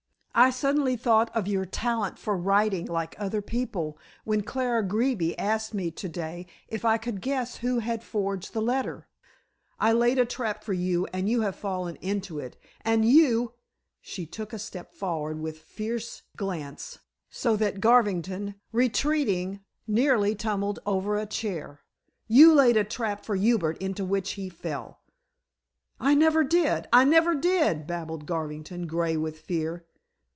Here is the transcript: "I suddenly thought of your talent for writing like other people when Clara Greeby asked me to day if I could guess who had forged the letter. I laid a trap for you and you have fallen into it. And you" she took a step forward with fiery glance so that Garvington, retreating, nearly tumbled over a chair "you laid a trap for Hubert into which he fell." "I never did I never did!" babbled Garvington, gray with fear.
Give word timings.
"I 0.33 0.49
suddenly 0.49 0.95
thought 0.95 1.29
of 1.35 1.49
your 1.49 1.65
talent 1.65 2.17
for 2.17 2.37
writing 2.37 2.85
like 2.85 3.15
other 3.19 3.41
people 3.41 3.97
when 4.23 4.43
Clara 4.43 4.81
Greeby 4.81 5.37
asked 5.37 5.73
me 5.73 5.91
to 5.91 6.07
day 6.07 6.47
if 6.69 6.85
I 6.85 6.97
could 6.97 7.19
guess 7.19 7.57
who 7.57 7.79
had 7.79 8.01
forged 8.01 8.53
the 8.53 8.61
letter. 8.61 9.09
I 9.77 9.91
laid 9.91 10.17
a 10.17 10.25
trap 10.25 10.63
for 10.63 10.71
you 10.71 11.05
and 11.07 11.27
you 11.29 11.41
have 11.41 11.57
fallen 11.57 11.97
into 11.97 12.39
it. 12.39 12.55
And 12.85 13.03
you" 13.03 13.55
she 13.99 14.25
took 14.25 14.53
a 14.53 14.57
step 14.57 14.93
forward 14.93 15.41
with 15.41 15.59
fiery 15.59 15.99
glance 16.37 16.99
so 17.29 17.57
that 17.57 17.81
Garvington, 17.81 18.55
retreating, 18.71 19.59
nearly 19.85 20.33
tumbled 20.33 20.79
over 20.85 21.17
a 21.17 21.25
chair 21.25 21.81
"you 22.29 22.53
laid 22.53 22.77
a 22.77 22.85
trap 22.85 23.25
for 23.25 23.35
Hubert 23.35 23.77
into 23.79 24.05
which 24.05 24.31
he 24.31 24.47
fell." 24.47 25.01
"I 25.99 26.15
never 26.15 26.41
did 26.45 26.87
I 26.93 27.03
never 27.03 27.35
did!" 27.35 27.85
babbled 27.85 28.25
Garvington, 28.25 28.87
gray 28.87 29.17
with 29.17 29.37
fear. 29.37 29.83